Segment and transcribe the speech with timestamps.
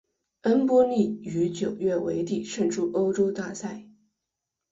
[0.41, 3.83] 恩波利于九月尾底胜出欧洲大赛。